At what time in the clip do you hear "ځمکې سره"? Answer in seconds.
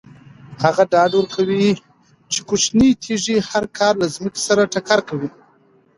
4.15-4.69